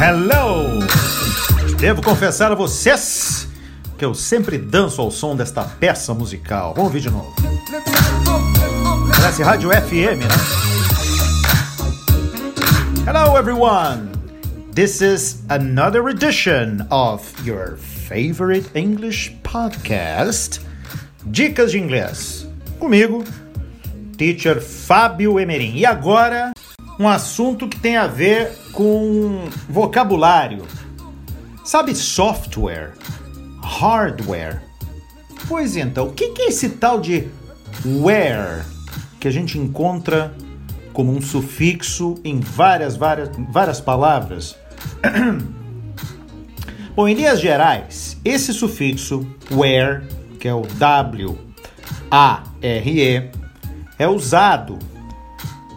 Hello! 0.00 0.78
Devo 1.80 2.00
confessar 2.00 2.52
a 2.52 2.54
vocês 2.54 3.48
que 3.98 4.04
eu 4.04 4.14
sempre 4.14 4.56
danço 4.56 5.00
ao 5.00 5.10
som 5.10 5.34
desta 5.34 5.64
peça 5.64 6.14
musical. 6.14 6.72
Vamos 6.72 6.90
ouvir 6.90 7.00
de 7.00 7.10
novo. 7.10 7.34
Parece 9.20 9.42
rádio 9.42 9.70
FM, 9.70 10.22
né? 10.22 10.28
Hello, 13.08 13.36
everyone! 13.36 14.12
This 14.72 15.00
is 15.00 15.42
another 15.48 16.06
edition 16.08 16.86
of 16.92 17.24
your 17.44 17.76
favorite 17.76 18.70
English 18.78 19.36
podcast, 19.42 20.60
Dicas 21.26 21.72
de 21.72 21.78
Inglês. 21.80 22.46
Comigo, 22.78 23.24
teacher 24.16 24.60
Fábio 24.60 25.40
Emerim. 25.40 25.74
E 25.74 25.84
agora, 25.84 26.52
um 26.98 27.08
assunto 27.08 27.68
que 27.68 27.78
tem 27.78 27.96
a 27.96 28.06
ver 28.06 28.50
com 28.72 29.44
vocabulário. 29.68 30.64
Sabe 31.64 31.94
software, 31.94 32.94
hardware? 33.62 34.62
Pois 35.46 35.76
então, 35.76 36.08
o 36.08 36.12
que 36.12 36.24
é 36.24 36.48
esse 36.48 36.70
tal 36.70 37.00
de 37.00 37.28
where 37.84 38.64
que 39.20 39.28
a 39.28 39.30
gente 39.30 39.58
encontra 39.58 40.34
como 40.92 41.12
um 41.12 41.20
sufixo 41.20 42.16
em 42.24 42.40
várias, 42.40 42.96
várias, 42.96 43.30
várias 43.50 43.80
palavras? 43.80 44.56
Bom, 46.96 47.06
em 47.06 47.14
linhas 47.14 47.40
gerais, 47.40 48.16
esse 48.24 48.52
sufixo 48.52 49.24
where, 49.52 50.02
que 50.40 50.48
é 50.48 50.54
o 50.54 50.62
W 50.62 51.38
A 52.10 52.42
R 52.60 53.00
E, 53.00 53.30
é 53.98 54.08
usado 54.08 54.78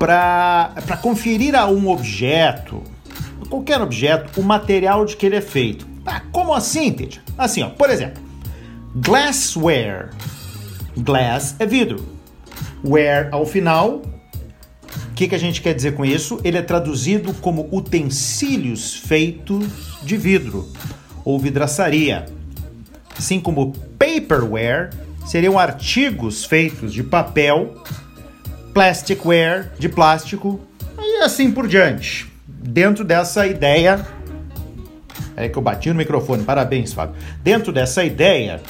para 0.02 0.98
conferir 1.00 1.54
a 1.54 1.68
um 1.68 1.88
objeto, 1.88 2.82
qualquer 3.48 3.80
objeto, 3.80 4.42
o 4.42 4.44
material 4.44 5.06
de 5.06 5.16
que 5.16 5.28
ele 5.28 5.36
é 5.36 5.42
feito. 5.42 5.88
Ah, 6.04 6.24
como 6.32 6.56
assim, 6.56 6.92
teacher? 6.92 7.22
Assim, 7.38 7.62
ó, 7.62 7.70
por 7.70 7.88
exemplo, 7.88 8.24
glassware. 8.96 10.10
Glass 10.98 11.56
é 11.60 11.68
vidro. 11.68 12.04
Ware 12.84 13.28
ao 13.32 13.46
final. 13.46 14.02
O 15.12 15.14
que, 15.14 15.28
que 15.28 15.36
a 15.36 15.38
gente 15.38 15.62
quer 15.62 15.76
dizer 15.76 15.94
com 15.94 16.04
isso? 16.04 16.42
Ele 16.44 16.58
é 16.58 16.64
traduzido 16.64 17.32
como 17.36 17.70
utensílios 17.72 18.96
feitos 18.96 20.00
de 20.02 20.18
vidro 20.18 20.68
ou 21.24 21.38
vidraçaria. 21.38 22.26
Assim 23.16 23.40
como 23.40 23.72
paperware 24.00 24.90
seriam 25.28 25.60
artigos 25.60 26.44
feitos 26.44 26.92
de 26.92 27.04
papel, 27.04 27.76
plasticware, 28.74 29.72
de 29.78 29.90
plástico, 29.90 30.60
e 31.00 31.24
assim 31.24 31.52
por 31.52 31.68
diante. 31.68 32.32
Dentro 32.48 33.04
dessa 33.04 33.46
ideia. 33.48 34.06
É 35.36 35.48
que 35.50 35.58
eu 35.58 35.62
bati 35.62 35.90
no 35.90 35.96
microfone, 35.96 36.44
parabéns, 36.44 36.94
Fábio. 36.94 37.16
Dentro 37.44 37.72
dessa 37.72 38.04
ideia 38.04 38.62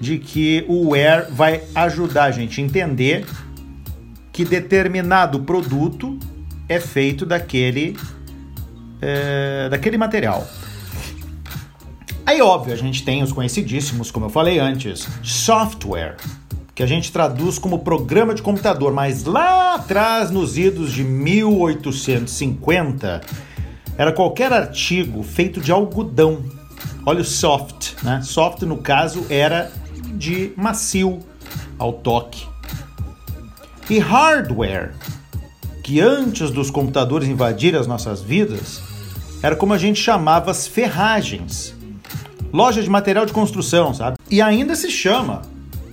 de 0.00 0.18
que 0.18 0.64
o 0.66 0.90
where 0.90 1.26
vai 1.30 1.62
ajudar 1.74 2.24
a 2.24 2.30
gente 2.30 2.60
a 2.60 2.64
entender 2.64 3.26
que 4.32 4.44
determinado 4.44 5.40
produto 5.40 6.18
é 6.68 6.80
feito 6.80 7.26
daquele, 7.26 7.96
é, 9.02 9.68
daquele 9.68 9.98
material. 9.98 10.48
Aí, 12.24 12.40
óbvio, 12.40 12.72
a 12.72 12.76
gente 12.76 13.04
tem 13.04 13.22
os 13.22 13.32
conhecidíssimos, 13.32 14.10
como 14.10 14.26
eu 14.26 14.30
falei 14.30 14.58
antes, 14.58 15.06
software, 15.22 16.16
que 16.74 16.82
a 16.82 16.86
gente 16.86 17.12
traduz 17.12 17.58
como 17.58 17.80
programa 17.80 18.34
de 18.34 18.40
computador, 18.42 18.90
mas 18.92 19.24
lá 19.24 19.74
atrás, 19.74 20.30
nos 20.30 20.56
idos 20.56 20.90
de 20.92 21.04
1850, 21.04 23.20
era 23.98 24.12
qualquer 24.12 24.50
artigo 24.52 25.22
feito 25.22 25.60
de 25.60 25.70
algodão. 25.72 26.42
Olha 27.04 27.20
o 27.20 27.24
soft, 27.24 28.02
né? 28.02 28.22
Soft, 28.22 28.62
no 28.62 28.78
caso, 28.78 29.26
era 29.28 29.70
de 30.14 30.52
macio 30.56 31.18
ao 31.78 31.92
toque. 31.92 32.48
E 33.88 33.98
hardware, 33.98 34.94
que 35.82 36.00
antes 36.00 36.50
dos 36.50 36.70
computadores 36.70 37.28
invadirem 37.28 37.80
as 37.80 37.86
nossas 37.86 38.22
vidas, 38.22 38.82
era 39.42 39.56
como 39.56 39.74
a 39.74 39.78
gente 39.78 40.00
chamava 40.00 40.50
as 40.50 40.66
ferragens. 40.66 41.74
Loja 42.52 42.82
de 42.82 42.90
material 42.90 43.26
de 43.26 43.32
construção, 43.32 43.94
sabe? 43.94 44.16
E 44.30 44.40
ainda 44.40 44.76
se 44.76 44.90
chama 44.90 45.42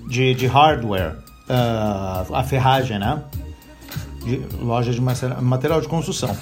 de, 0.08 0.34
de 0.34 0.48
hardware 0.48 1.18
uh, 1.50 2.34
a 2.34 2.44
ferragem, 2.44 2.98
né? 2.98 3.22
De 4.24 4.42
loja 4.60 4.92
de 4.92 5.02
material 5.02 5.82
de 5.82 5.88
construção. 5.88 6.36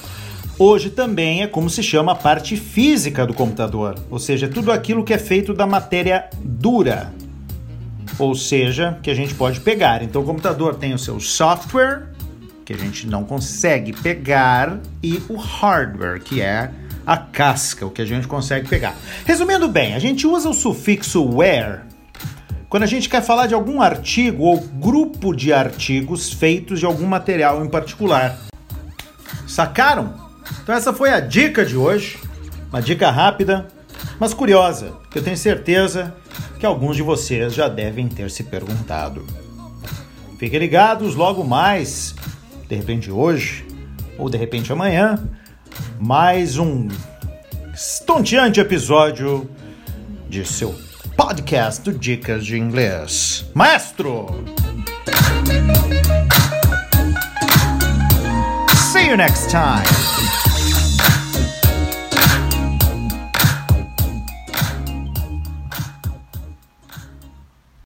Hoje 0.58 0.90
também 0.90 1.44
é 1.44 1.48
como 1.48 1.70
se 1.70 1.84
chama 1.84 2.14
a 2.14 2.16
parte 2.16 2.56
física 2.56 3.26
do 3.26 3.34
computador, 3.34 3.96
ou 4.10 4.18
seja, 4.18 4.48
tudo 4.48 4.72
aquilo 4.72 5.04
que 5.04 5.14
é 5.14 5.18
feito 5.18 5.54
da 5.54 5.68
matéria 5.68 6.30
dura, 6.42 7.14
ou 8.18 8.34
seja, 8.34 8.98
que 9.04 9.12
a 9.12 9.14
gente 9.14 9.34
pode 9.34 9.60
pegar. 9.60 10.02
Então 10.02 10.22
o 10.22 10.26
computador 10.26 10.76
tem 10.76 10.94
o 10.94 11.00
seu 11.00 11.20
software, 11.20 12.08
que 12.64 12.72
a 12.72 12.78
gente 12.78 13.06
não 13.06 13.26
consegue 13.26 13.92
pegar, 13.92 14.80
e 15.04 15.22
o 15.28 15.36
hardware, 15.36 16.22
que 16.22 16.42
é 16.42 16.72
a 17.06 17.18
casca, 17.18 17.86
o 17.86 17.92
que 17.92 18.02
a 18.02 18.06
gente 18.06 18.26
consegue 18.26 18.68
pegar. 18.68 18.96
Resumindo 19.26 19.68
bem, 19.68 19.94
a 19.94 20.00
gente 20.00 20.26
usa 20.26 20.50
o 20.50 20.54
sufixo 20.54 21.22
where 21.36 21.82
quando 22.76 22.84
a 22.84 22.88
gente 22.88 23.08
quer 23.08 23.22
falar 23.22 23.48
de 23.48 23.54
algum 23.54 23.82
artigo 23.82 24.44
ou 24.44 24.60
grupo 24.60 25.34
de 25.34 25.54
artigos 25.54 26.34
feitos 26.34 26.78
de 26.78 26.86
algum 26.86 27.06
material 27.06 27.64
em 27.64 27.70
particular. 27.70 28.38
Sacaram? 29.48 30.14
Então 30.62 30.76
essa 30.76 30.92
foi 30.92 31.10
a 31.10 31.22
dica 31.22 31.66
de 31.66 31.78
hoje, 31.78 32.20
uma 32.68 32.82
dica 32.82 33.10
rápida, 33.10 33.66
mas 34.20 34.34
curiosa, 34.34 34.92
que 35.10 35.18
eu 35.18 35.24
tenho 35.24 35.38
certeza 35.38 36.14
que 36.60 36.66
alguns 36.66 36.98
de 36.98 37.02
vocês 37.02 37.54
já 37.54 37.70
devem 37.70 38.10
ter 38.10 38.30
se 38.30 38.44
perguntado. 38.44 39.26
Fiquem 40.38 40.60
ligados 40.60 41.16
logo 41.16 41.46
mais, 41.46 42.14
de 42.68 42.76
repente 42.76 43.10
hoje 43.10 43.66
ou 44.18 44.30
de 44.30 44.36
repente 44.36 44.74
amanhã, 44.74 45.18
mais 45.98 46.58
um 46.58 46.90
estonteante 47.74 48.60
episódio 48.60 49.50
de 50.28 50.44
seu 50.44 50.76
podcast 51.16 51.82
do 51.82 51.98
Dicas 51.98 52.46
de 52.46 52.58
Inglês. 52.58 53.46
Maestro! 53.54 54.28
See 58.94 59.08
you 59.08 59.16
next 59.16 59.50
time! 59.50 60.35